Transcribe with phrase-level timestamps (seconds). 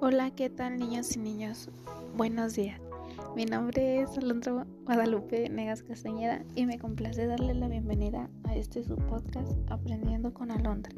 [0.00, 1.70] Hola, ¿qué tal niños y niños?
[2.16, 2.80] Buenos días.
[3.34, 8.84] Mi nombre es Alondra Guadalupe Negas Castañeda y me complace darle la bienvenida a este
[8.84, 10.92] su podcast Aprendiendo con Alondra.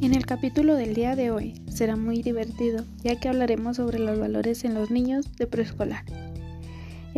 [0.00, 4.18] En el capítulo del día de hoy será muy divertido ya que hablaremos sobre los
[4.18, 6.06] valores en los niños de preescolar.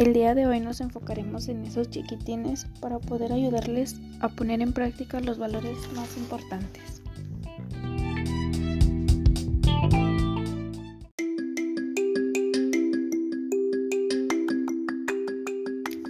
[0.00, 4.72] El día de hoy nos enfocaremos en esos chiquitines para poder ayudarles a poner en
[4.72, 7.02] práctica los valores más importantes.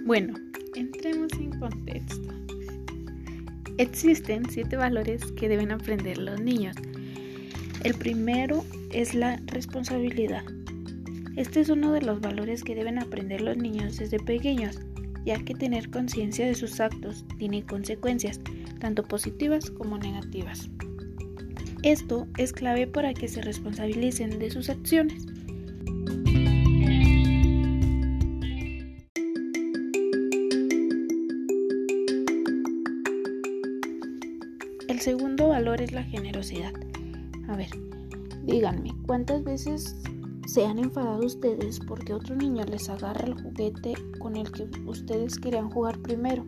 [0.05, 0.35] Bueno,
[0.75, 2.33] entremos en contexto.
[3.77, 6.77] Existen siete valores que deben aprender los niños.
[7.83, 8.63] El primero
[8.93, 10.45] es la responsabilidad.
[11.37, 14.79] Este es uno de los valores que deben aprender los niños desde pequeños,
[15.25, 18.41] ya que tener conciencia de sus actos tiene consecuencias,
[18.79, 20.69] tanto positivas como negativas.
[21.83, 25.25] Esto es clave para que se responsabilicen de sus acciones.
[34.89, 36.73] El segundo valor es la generosidad.
[37.47, 37.69] A ver,
[38.45, 39.95] díganme, ¿cuántas veces
[40.51, 45.39] ¿Se han enfadado ustedes porque otro niño les agarra el juguete con el que ustedes
[45.39, 46.45] querían jugar primero?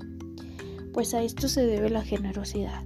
[0.92, 2.84] Pues a esto se debe la generosidad,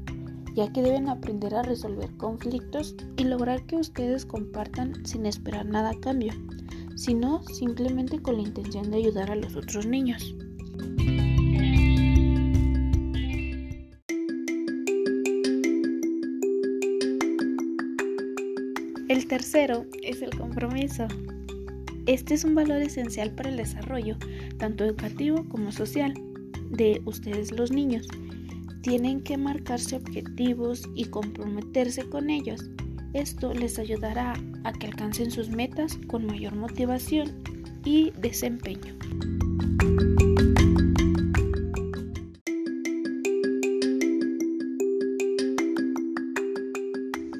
[0.53, 5.89] ya que deben aprender a resolver conflictos y lograr que ustedes compartan sin esperar nada
[5.89, 6.33] a cambio,
[6.95, 10.35] sino simplemente con la intención de ayudar a los otros niños.
[19.27, 21.05] Tercero es el compromiso.
[22.05, 24.15] Este es un valor esencial para el desarrollo,
[24.57, 26.13] tanto educativo como social,
[26.69, 28.07] de ustedes los niños.
[28.81, 32.69] Tienen que marcarse objetivos y comprometerse con ellos.
[33.11, 34.33] Esto les ayudará
[34.63, 37.43] a que alcancen sus metas con mayor motivación
[37.83, 38.95] y desempeño.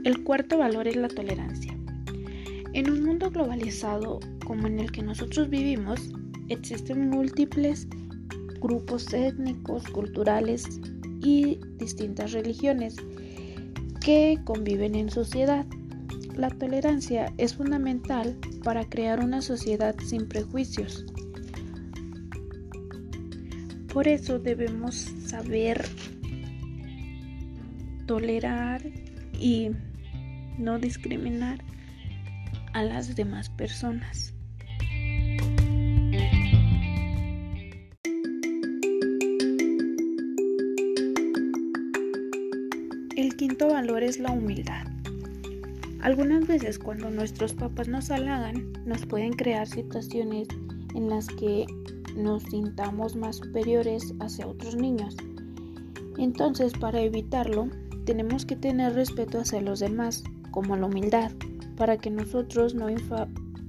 [0.03, 1.76] El cuarto valor es la tolerancia.
[2.77, 5.99] En un mundo globalizado como en el que nosotros vivimos,
[6.47, 7.87] existen múltiples
[8.61, 10.63] grupos étnicos, culturales
[11.23, 12.95] y distintas religiones
[13.99, 15.65] que conviven en sociedad.
[16.35, 21.03] La tolerancia es fundamental para crear una sociedad sin prejuicios.
[23.91, 24.93] Por eso debemos
[25.25, 25.83] saber
[28.05, 28.85] tolerar
[29.33, 29.71] y
[30.59, 31.65] no discriminar
[32.77, 34.35] a las demás personas.
[43.15, 44.85] El quinto valor es la humildad.
[46.03, 50.47] Algunas veces cuando nuestros papás nos halagan, nos pueden crear situaciones
[50.93, 51.65] en las que
[52.15, 55.17] nos sintamos más superiores hacia otros niños.
[56.19, 57.69] Entonces, para evitarlo,
[58.05, 61.31] tenemos que tener respeto hacia los demás, como la humildad,
[61.77, 62.87] para que nosotros no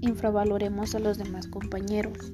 [0.01, 2.33] infravaloremos a los demás compañeros.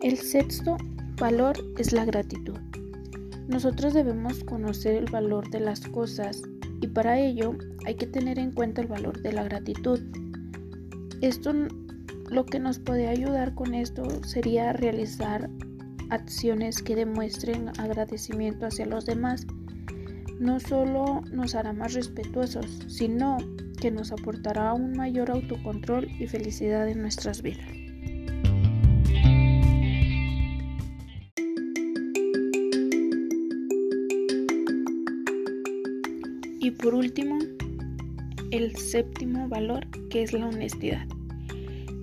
[0.00, 0.76] El sexto
[1.18, 2.56] valor es la gratitud.
[3.48, 6.42] Nosotros debemos conocer el valor de las cosas
[6.80, 10.00] y para ello hay que tener en cuenta el valor de la gratitud.
[11.20, 11.52] Esto
[12.30, 15.48] lo que nos puede ayudar con esto sería realizar
[16.10, 19.46] acciones que demuestren agradecimiento hacia los demás.
[20.38, 23.38] No solo nos hará más respetuosos, sino
[23.80, 27.66] que nos aportará un mayor autocontrol y felicidad en nuestras vidas.
[36.60, 37.38] Y por último,
[38.50, 41.06] el séptimo valor que es la honestidad.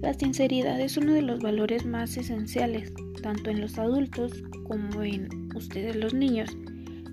[0.05, 2.93] La sinceridad es uno de los valores más esenciales,
[3.23, 6.55] tanto en los adultos como en ustedes los niños.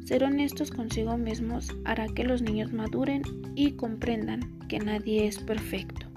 [0.04, 3.22] Ser honestos consigo mismos hará que los niños maduren
[3.54, 6.11] y comprendan que nadie es perfecto.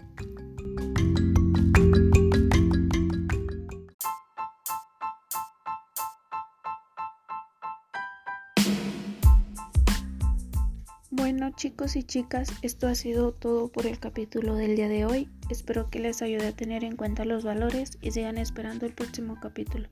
[11.17, 15.29] Bueno chicos y chicas, esto ha sido todo por el capítulo del día de hoy.
[15.49, 19.37] Espero que les ayude a tener en cuenta los valores y sigan esperando el próximo
[19.41, 19.87] capítulo.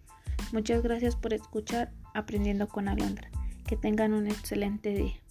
[0.51, 3.31] Muchas gracias por escuchar Aprendiendo con Alondra.
[3.65, 5.22] Que tengan un excelente día.